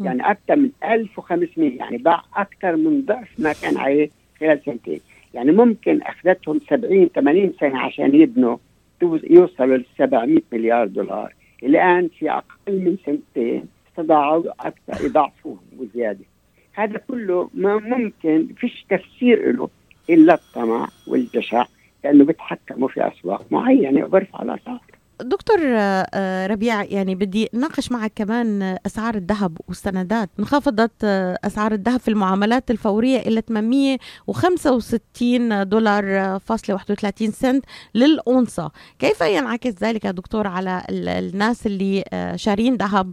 يعني 0.00 0.30
أكثر 0.30 0.56
من 0.56 0.70
1500 0.84 1.78
يعني 1.78 1.98
باع 1.98 2.22
أكثر 2.36 2.76
من 2.76 3.04
ضعف 3.04 3.28
ما 3.38 3.52
كان 3.52 3.76
عليه 3.76 4.10
خلال 4.40 4.60
سنتين. 4.64 5.00
يعني 5.34 5.52
ممكن 5.52 6.02
أخذتهم 6.02 6.60
70 6.70 7.08
80 7.08 7.52
سنة 7.60 7.78
عشان 7.78 8.14
يبنوا 8.14 8.56
يوصلوا 9.02 9.76
ل 9.76 9.84
700 9.98 10.38
مليار 10.52 10.86
دولار. 10.86 11.34
الآن 11.62 12.08
في 12.18 12.30
أقل 12.30 12.44
من 12.68 12.96
سنتين 13.06 13.64
استطاعوا 13.88 14.44
أكثر 14.60 15.06
يضاعفوهم 15.06 15.60
وزيادة. 15.78 16.24
هذا 16.72 16.98
كله 17.08 17.50
ما 17.54 17.76
ممكن 17.76 18.48
فيش 18.56 18.86
تفسير 18.90 19.52
له 19.56 19.68
إلا 20.10 20.34
الطمع 20.34 20.88
والجشع 21.06 21.64
لأنه 22.04 22.24
بيتحكموا 22.24 22.88
في 22.88 23.08
أسواق 23.08 23.46
معينة 23.50 24.04
وبرفع 24.04 24.42
الأسعار. 24.42 24.80
دكتور 25.22 25.58
آه، 25.62 26.06
آه، 26.14 26.46
ربيع 26.46 26.84
يعني 26.84 27.14
بدي 27.14 27.48
ناقش 27.52 27.92
معك 27.92 28.12
كمان 28.14 28.76
أسعار 28.86 29.14
الذهب 29.14 29.58
والسندات. 29.68 30.30
انخفضت 30.38 31.04
آه، 31.04 31.38
أسعار 31.44 31.72
الذهب 31.72 32.00
في 32.00 32.08
المعاملات 32.08 32.70
الفورية 32.70 33.18
إلى 33.18 33.40
865 33.40 35.68
دولار 35.68 36.38
فاصلة 36.38 36.74
31 36.74 37.30
سنت 37.30 37.64
للأونصة. 37.94 38.70
كيف 38.98 39.20
ينعكس 39.20 39.82
ذلك 39.82 40.06
دكتور 40.06 40.46
على 40.46 40.82
الناس 40.90 41.66
اللي 41.66 42.04
شارين 42.36 42.76
ذهب 42.76 43.12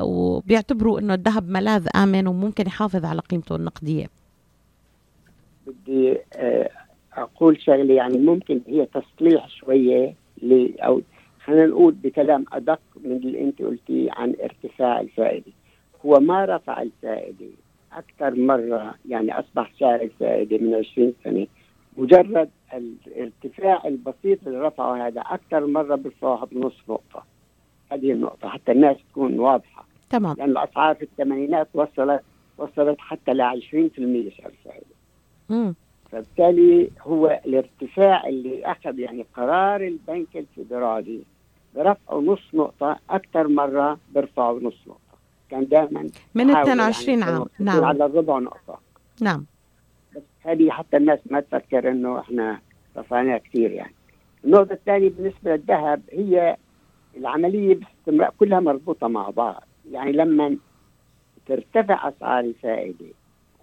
وبيعتبروا 0.00 1.00
إنه 1.00 1.14
الذهب 1.14 1.48
ملاذ 1.48 1.88
آمن 1.96 2.26
وممكن 2.26 2.66
يحافظ 2.66 3.04
على 3.04 3.20
قيمته 3.20 3.56
النقدية؟ 3.56 4.06
بدي 5.66 6.18
أقول 7.16 7.60
شغلة 7.60 7.94
يعني 7.94 8.18
ممكن 8.18 8.60
هي 8.66 8.86
تصليح 8.86 9.48
شوية. 9.48 10.21
أو 10.80 11.02
خلينا 11.44 11.66
نقول 11.66 11.94
بكلام 11.94 12.44
أدق 12.52 12.80
من 13.04 13.12
اللي 13.12 13.40
أنت 13.40 13.62
قلتيه 13.62 14.10
عن 14.12 14.34
ارتفاع 14.42 15.00
الفائدة. 15.00 15.52
هو 16.06 16.20
ما 16.20 16.44
رفع 16.44 16.82
الفائدة 16.82 17.46
أكثر 17.92 18.40
مرة 18.40 18.94
يعني 19.08 19.38
أصبح 19.38 19.72
سعر 19.78 20.00
الفائدة 20.00 20.58
من 20.58 20.74
20 20.74 21.12
سنة. 21.24 21.46
مجرد 21.96 22.50
الارتفاع 22.74 23.82
البسيط 23.86 24.46
اللي 24.46 24.58
رفعه 24.58 25.06
هذا 25.06 25.20
أكثر 25.20 25.66
مرة 25.66 25.94
بيرفعوها 25.94 26.44
بنص 26.44 26.76
نقطة. 26.88 27.24
هذه 27.92 28.12
النقطة 28.12 28.48
حتى 28.48 28.72
الناس 28.72 28.96
تكون 29.10 29.38
واضحة. 29.38 29.84
تمام. 30.10 30.36
لأن 30.38 30.50
الاسعار 30.50 30.94
في 30.94 31.02
الثمانينات 31.02 31.68
وصلت 31.74 32.22
وصلت 32.58 32.96
حتى 32.98 33.34
ل 33.34 33.40
20% 33.40 34.30
سعر 34.36 34.50
الفائدة. 34.50 34.94
فبالتالي 36.12 36.90
هو 37.00 37.40
الارتفاع 37.46 38.26
اللي 38.26 38.66
أخذ 38.66 38.98
يعني 38.98 39.26
قرار 39.34 39.80
البنك 39.80 40.36
الفيدرالي 40.36 41.22
برفعه 41.74 42.20
نص 42.20 42.54
نقطة 42.54 42.98
أكثر 43.10 43.48
مرة 43.48 43.98
برفعه 44.14 44.52
نص 44.62 44.78
نقطة. 44.86 45.18
كان 45.50 45.68
دائما 45.68 46.08
من 46.34 46.50
22 46.50 47.18
يعني 47.18 47.32
عام. 47.32 47.46
نعم. 47.58 47.84
على 47.84 48.04
ربع 48.04 48.38
نقطة. 48.38 48.78
نعم. 49.20 49.44
بس 50.16 50.22
هذه 50.40 50.70
حتى 50.70 50.96
الناس 50.96 51.18
ما 51.30 51.40
تفكر 51.40 51.90
إنه 51.90 52.20
إحنا 52.20 52.60
رفعناها 52.96 53.38
كثير 53.38 53.70
يعني. 53.70 53.94
النقطة 54.44 54.72
الثانية 54.72 55.10
بالنسبة 55.10 55.56
للذهب 55.56 56.02
هي 56.12 56.56
العملية 57.16 57.74
باستمرار 57.74 58.32
كلها 58.38 58.60
مربوطة 58.60 59.08
مع 59.08 59.30
بعض. 59.30 59.64
يعني 59.90 60.12
لما 60.12 60.56
ترتفع 61.46 62.08
أسعار 62.08 62.44
الفائدة 62.44 63.06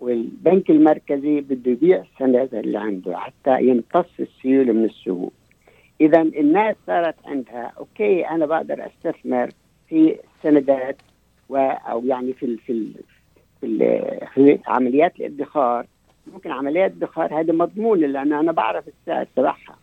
والبنك 0.02 0.70
المركزي 0.70 1.42
بده 1.42 1.72
يبيع 1.72 2.04
السندات 2.14 2.54
اللي 2.54 2.78
عنده 2.78 3.18
حتى 3.18 3.62
يمتص 3.62 4.20
السيولة 4.20 4.74
من 4.74 4.86
السوق. 4.86 5.34
اذا 6.02 6.22
الناس 6.22 6.76
صارت 6.88 7.16
عندها 7.26 7.74
أوكي 7.78 8.28
أنا 8.28 8.46
بقدر 8.46 8.86
أستثمر 8.86 9.50
في 9.90 10.20
السندات 10.38 10.98
و 11.50 11.58
أو 11.58 12.06
يعني 12.06 12.34
في 12.34 12.58
في 12.58 12.94
في, 13.62 13.78
في 14.34 14.60
عمليات 14.68 15.20
الادخار. 15.20 15.86
ممكن 16.34 16.52
عمليات 16.52 16.92
الادخار 16.92 17.40
هذه 17.40 17.52
مضمونة 17.52 18.08
لأن 18.08 18.34
أنا 18.34 18.52
بعرف 18.52 18.84
السعر 18.88 19.28
تبعها. 19.36 19.78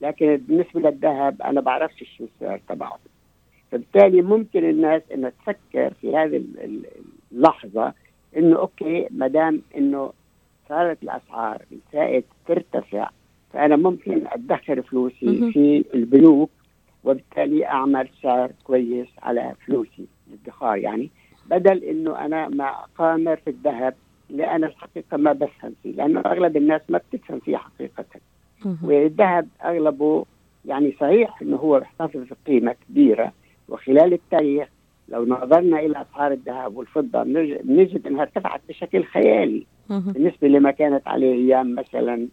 لكن 0.00 0.36
بالنسبة 0.36 0.80
للذهب 0.80 1.42
أنا 1.42 1.60
بعرفش 1.60 2.04
شو 2.18 2.24
السعر 2.24 2.60
تبعه. 2.68 2.98
فبالتالي 3.72 4.22
ممكن 4.22 4.70
الناس 4.70 5.02
إنها 5.14 5.30
تفكر 5.30 5.92
في 6.00 6.16
هذه 6.16 6.44
اللحظة 7.32 7.92
إنه 8.36 8.58
أوكي 8.58 9.06
ما 9.10 9.28
دام 9.28 9.62
إنه 9.76 10.12
صارت 10.68 11.02
الأسعار 11.02 11.62
الفائد 11.72 12.24
ترتفع 12.46 13.10
فأنا 13.52 13.76
ممكن 13.76 14.22
ادخر 14.26 14.82
فلوسي 14.82 15.52
في 15.52 15.84
البنوك 15.94 16.50
وبالتالي 17.04 17.66
أعمل 17.66 18.08
سعر 18.22 18.50
كويس 18.64 19.08
على 19.22 19.52
فلوسي 19.66 20.06
الادخار 20.28 20.76
يعني. 20.76 21.10
بدل 21.50 21.84
إنه 21.84 22.24
أنا 22.24 22.48
ما 22.48 22.68
اقامر 22.68 23.36
في 23.36 23.50
الذهب 23.50 23.94
اللي 24.30 24.44
أنا 24.44 24.66
الحقيقة 24.66 25.16
ما 25.16 25.32
بفهم 25.32 25.74
فيه 25.82 25.92
لأنه 25.92 26.20
أغلب 26.20 26.56
الناس 26.56 26.80
ما 26.88 27.00
بتفهم 27.12 27.40
فيه 27.40 27.56
حقيقة. 27.56 28.04
والذهب 28.82 29.48
أغلبه 29.64 30.24
يعني 30.64 30.96
صحيح 31.00 31.42
إنه 31.42 31.56
هو 31.56 31.78
بيحتفظ 31.78 32.20
بقيمة 32.46 32.74
كبيرة 32.88 33.32
وخلال 33.68 34.12
التاريخ 34.12 34.68
لو 35.08 35.26
نظرنا 35.26 35.80
إلى 35.80 36.02
أسعار 36.02 36.32
الذهب 36.32 36.76
والفضة 36.76 37.22
نجد 37.64 38.06
أنها 38.06 38.22
ارتفعت 38.22 38.60
بشكل 38.68 39.04
خيالي 39.04 39.66
بالنسبة 40.12 40.48
لما 40.48 40.70
كانت 40.70 41.08
عليه 41.08 41.32
أيام 41.34 41.74
مثلا 41.74 42.28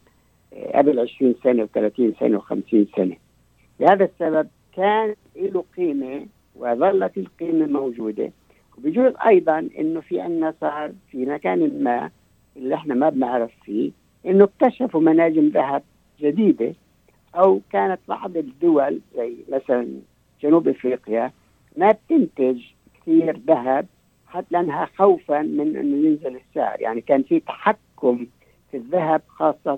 آه، 0.54 0.78
قبل 0.78 1.00
20 1.00 1.36
سنة 1.44 1.66
و30 1.66 2.20
سنة 2.20 2.40
و50 2.40 2.96
سنة. 2.96 3.16
لهذا 3.80 4.06
السبب 4.06 4.48
كان 4.76 5.16
له 5.36 5.64
قيمة 5.78 6.26
وظلت 6.56 7.18
القيمة 7.18 7.66
موجودة. 7.66 8.32
وبجوز 8.78 9.14
أيضا 9.28 9.70
إنه 9.80 10.02
في 10.02 10.22
عندنا 10.22 10.54
صار 10.62 10.92
في 11.12 11.26
مكان 11.26 11.84
ما 11.84 12.10
اللي 12.58 12.76
إحنا 12.76 12.96
ما 12.96 13.10
بنعرف 13.10 13.52
فيه 13.66 13.92
إنه 14.26 14.44
اكتشفوا 14.44 15.02
مناجم 15.02 15.48
ذهب 15.48 15.84
جديدة 16.20 16.74
أو 17.36 17.62
كانت 17.72 18.00
بعض 18.08 18.38
الدول 18.38 19.00
زي 19.16 19.34
مثلا 19.52 19.88
جنوب 20.44 20.68
إفريقيا 20.68 21.32
ما 21.78 21.92
بتنتج 21.92 22.62
كثير 23.02 23.38
ذهب 23.48 23.86
حتى 24.28 24.46
لأنها 24.52 24.90
خوفا 24.98 25.42
من 25.42 25.76
إنه 25.76 26.08
ينزل 26.08 26.36
السعر. 26.36 26.82
يعني 26.82 27.02
كان 27.02 27.24
في 27.24 27.40
تحكم 27.40 28.28
في 28.72 28.78
الذهب 28.78 29.22
خاصة 29.28 29.76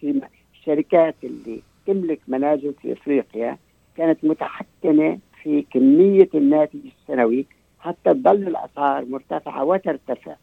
في 0.00 0.22
الشركات 0.54 1.14
اللي 1.24 1.62
تملك 1.86 2.20
مناجم 2.28 2.72
في 2.82 2.92
إفريقيا 2.92 3.58
كانت 3.96 4.24
متحكمة 4.24 5.18
في 5.42 5.62
كمية 5.62 6.28
الناتج 6.34 6.78
السنوي 6.86 7.46
حتى 7.78 8.14
تظل 8.14 8.48
الأسعار 8.48 9.04
مرتفعة 9.04 9.64
وترتفع. 9.64 10.36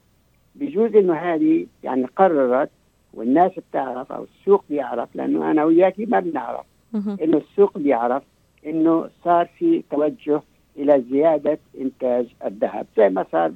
بجوز 0.56 0.96
إنه 0.96 1.14
هذه 1.14 1.66
يعني 1.84 2.06
قررت 2.06 2.70
والناس 3.14 3.52
بتعرف 3.70 4.12
أو 4.12 4.24
السوق 4.24 4.64
بيعرف 4.70 5.16
لأنه 5.16 5.52
أنا 5.52 5.64
وياكي 5.64 6.06
ما 6.06 6.20
بنعرف. 6.20 6.66
إنه 7.22 7.38
السوق 7.38 7.78
بيعرف 7.78 8.24
إنه 8.66 9.10
صار 9.24 9.46
في 9.46 9.84
توجه 9.92 10.42
إلى 10.78 11.04
زيادة 11.12 11.60
إنتاج 11.82 12.28
الذهب 12.46 12.88
زي 12.98 13.10
ما 13.10 13.26
صار 13.32 13.52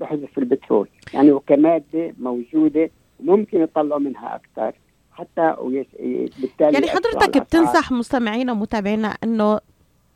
بحذف 0.00 0.38
البترول. 0.38 0.88
يعني 1.14 1.32
وكمادة 1.32 2.14
موجودة 2.18 2.90
ممكن 3.20 3.60
يطلعوا 3.62 4.00
منها 4.00 4.34
أكثر 4.34 4.74
حتى 5.12 5.54
بالتالي 6.40 6.72
يعني 6.72 6.88
حضرتك 6.88 7.38
بتنصح 7.38 7.92
مستمعينا 7.92 8.52
ومتابعينا 8.52 9.16
إنه 9.24 9.60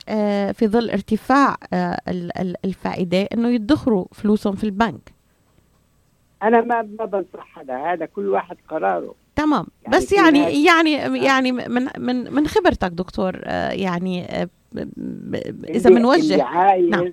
آه، 0.09 0.52
في 0.52 0.68
ظل 0.68 0.90
ارتفاع 0.90 1.57
آه، 1.72 1.98
الفائدة 2.64 3.22
إنه 3.22 3.48
يدخروا 3.48 4.07
فلوسهم 4.12 4.55
في 4.55 4.64
البنك؟ 4.64 5.14
أنا 6.42 6.61
ما 6.61 6.83
ما 6.83 7.05
بنصح 7.05 7.59
هذا 7.59 7.76
هذا 7.76 8.07
كل 8.07 8.29
واحد 8.29 8.57
قراره. 8.68 9.14
تمام. 9.37 9.66
يعني 9.83 9.96
بس 9.96 10.12
يعني 10.12 10.64
يعني 10.64 10.92
يعني 11.24 11.52
من 11.52 11.88
من 11.98 12.35
من 12.35 12.46
خبرتك 12.46 12.90
دكتور 12.90 13.40
آه، 13.44 13.70
يعني 13.70 14.26
إذا 15.68 15.90
بنوجه 15.90 16.37
نعم. 16.79 17.12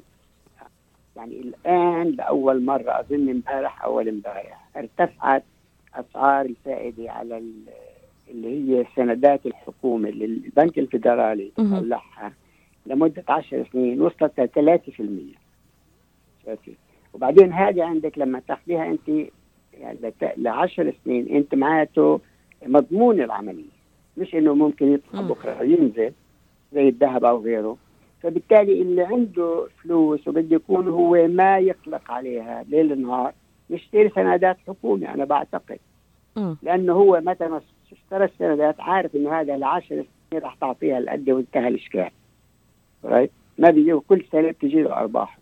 يعني 1.15 1.41
الآن 1.41 2.11
لأول 2.11 2.65
مرة 2.65 2.99
أظن 2.99 3.29
امبارح 3.29 3.83
أول 3.83 4.07
امبارح 4.07 4.69
ارتفعت 4.77 5.43
أسعار 5.95 6.45
الفائدة 6.45 7.11
على 7.11 7.43
اللي 8.31 8.77
هي 8.77 8.85
سندات 8.95 9.45
الحكومة 9.45 10.09
اللي 10.09 10.25
البنك 10.25 10.79
الفدرالي 10.79 11.51
طلعها 11.57 12.33
لمدة 12.85 13.23
10 13.29 13.65
سنين 13.73 14.01
وصلت 14.01 14.39
ل 14.39 14.79
3% 16.47 16.57
وبعدين 17.13 17.53
هذه 17.53 17.83
عندك 17.83 18.17
لما 18.17 18.41
تاخذيها 18.47 18.85
أنت 18.85 19.29
يعني 19.73 19.97
ل 20.37 20.47
10 20.47 20.93
سنين 21.05 21.35
أنت 21.35 21.55
معناته 21.55 22.19
مضمون 22.65 23.21
العملية. 23.21 23.73
مش 24.17 24.35
إنه 24.35 24.53
ممكن 24.53 24.93
يطلع 24.93 25.21
بكرة 25.21 25.63
ينزل. 25.63 26.11
زي 26.73 26.88
الذهب 26.88 27.25
أو 27.25 27.41
غيره. 27.41 27.77
فبالتالي 28.21 28.81
اللي 28.81 29.03
عنده 29.03 29.67
فلوس 29.83 30.27
وبده 30.27 30.55
يكون 30.55 30.88
هو 30.88 31.27
ما 31.27 31.59
يقلق 31.59 32.12
عليها 32.12 32.63
ليل 32.69 33.01
نهار 33.01 33.33
يشتري 33.69 34.09
سندات 34.09 34.57
حكومي 34.67 35.09
أنا 35.09 35.25
بعتقد. 35.25 35.79
لأنه 36.63 36.93
هو 36.93 37.21
متى 37.25 37.47
ما 37.47 37.62
اشترى 37.91 38.25
السندات 38.25 38.79
عارف 38.79 39.15
إنه 39.15 39.33
هذا 39.39 39.55
العشر 39.55 40.05
سنين 40.29 40.43
راح 40.43 40.55
تعطيها 40.55 40.97
القد 40.97 41.29
وانتهى 41.29 41.67
الإشكال. 41.67 42.09
رايت 43.03 43.31
ما 43.57 43.69
بيجي 43.69 43.93
كل 43.93 44.25
سنة 44.31 44.51
بتجي 44.51 44.81
له 44.81 44.93
أرباح. 44.93 45.39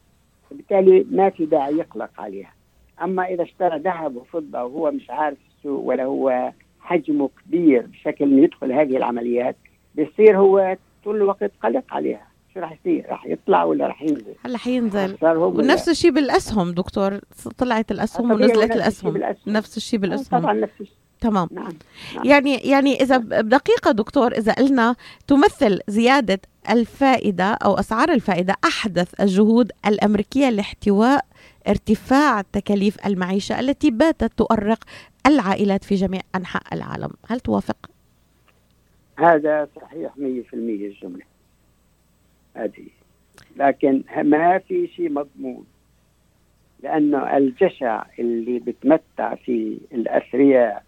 فبالتالي 0.49 1.05
ما 1.11 1.29
في 1.29 1.45
داعي 1.45 1.77
يقلق 1.77 2.09
عليها. 2.17 2.53
أما 3.01 3.25
إذا 3.25 3.43
اشترى 3.43 3.79
ذهب 3.79 4.15
وفضة 4.15 4.63
وهو 4.63 4.91
مش 4.91 5.09
عارف 5.09 5.37
السوق 5.57 5.83
ولا 5.83 6.05
هو 6.05 6.51
حجمه 6.79 7.29
كبير 7.45 7.81
بشكل 7.81 8.25
إنه 8.25 8.43
يدخل 8.43 8.71
هذه 8.71 8.97
العمليات 8.97 9.55
بيصير 9.95 10.37
هو 10.37 10.77
طول 11.03 11.15
الوقت 11.15 11.51
قلق 11.63 11.83
عليها 11.91 12.27
شو 12.53 12.59
راح 12.59 12.71
يصير؟ 12.71 13.05
راح 13.09 13.25
يطلع 13.25 13.63
ولا 13.63 13.87
راح 13.87 14.01
ينزل؟ 14.01 14.35
هلا 14.45 14.57
حينزل 14.57 15.17
ونفس 15.23 15.89
الشيء 15.89 16.11
بالأسهم 16.11 16.71
دكتور 16.71 17.19
طلعت 17.57 17.91
الأسهم 17.91 18.31
ونزلت 18.31 18.71
الأسهم 18.71 19.23
نفس 19.47 19.77
الشيء 19.77 19.99
آه، 19.99 20.01
بالأسهم 20.01 20.39
طبعا 20.39 20.53
نفس 20.53 20.81
الشيء 20.81 20.95
تمام 21.21 21.47
نعم. 21.51 21.69
نعم. 22.15 22.25
يعني 22.25 22.55
يعني 22.55 23.01
إذا 23.01 23.17
بدقيقة 23.17 23.91
دكتور 23.91 24.31
إذا 24.31 24.53
قلنا 24.53 24.95
تمثل 25.27 25.79
زيادة 25.87 26.39
الفائدة 26.69 27.43
أو 27.43 27.79
أسعار 27.79 28.11
الفائدة 28.11 28.55
أحدث 28.65 29.21
الجهود 29.21 29.71
الأمريكية 29.85 30.49
لاحتواء 30.49 31.25
ارتفاع 31.67 32.41
تكاليف 32.41 33.05
المعيشة 33.05 33.59
التي 33.59 33.91
باتت 33.91 34.31
تؤرق 34.37 34.83
العائلات 35.25 35.83
في 35.83 35.95
جميع 35.95 36.21
أنحاء 36.35 36.63
العالم، 36.73 37.09
هل 37.27 37.39
توافق؟ 37.39 37.90
هذا 39.21 39.67
صحيح 39.75 40.11
100% 40.17 40.53
الجملة. 40.53 41.23
هذه. 42.55 42.87
لكن 43.55 44.03
ما 44.23 44.57
في 44.57 44.87
شيء 44.87 45.09
مضمون. 45.09 45.65
لأنه 46.83 47.37
الجشع 47.37 48.05
اللي 48.19 48.59
بتمتع 48.59 49.35
فيه 49.35 49.77
الأثرياء 49.91 50.83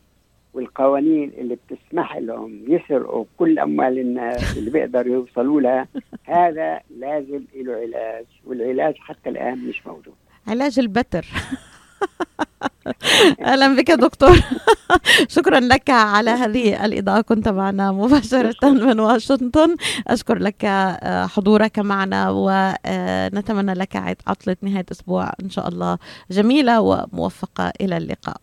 والقوانين 0.54 1.32
اللي 1.38 1.56
بتسمح 1.56 2.18
لهم 2.18 2.60
يسرقوا 2.68 3.26
كل 3.38 3.60
أموال 3.60 4.00
الناس 4.00 4.58
اللي 4.58 4.72
بيقدروا 4.72 5.14
يوصلوا 5.14 5.62
لها 5.62 5.88
هذا 6.24 6.82
لازم 6.98 7.44
له 7.56 7.74
علاج. 7.74 8.26
والعلاج 8.46 8.96
حتى 8.98 9.30
الآن 9.30 9.68
مش 9.68 9.88
موجود. 9.88 10.16
علاج 10.48 10.80
البتر. 10.80 11.26
أهلا 13.46 13.76
بك 13.76 13.92
دكتور. 13.92 14.38
شكرا 15.36 15.60
لك 15.60 15.90
على 15.90 16.30
هذه 16.30 16.86
الإضاءة. 16.86 17.22
كنت 17.22 17.48
معنا 17.48 17.92
مباشرة 17.92 18.56
من 18.64 19.00
واشنطن. 19.00 19.76
أشكر 20.08 20.38
لك 20.40 20.66
آه، 20.66 21.26
حضورك 21.26 21.80
معنا 21.80 22.30
ونتمنى 22.30 23.74
لك 23.74 23.96
عطلة 24.28 24.58
نهاية 24.62 24.86
أسبوع 24.92 25.32
إن 25.44 25.50
شاء 25.50 25.68
الله 25.68 25.98
جميلة 26.32 26.82
وموفقة. 26.82 27.74
إلى 27.82 27.98
اللقاء. 27.98 28.38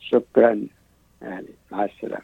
شكرا. 0.00 0.60
مع 1.70 1.84
السلامة. 1.84 2.22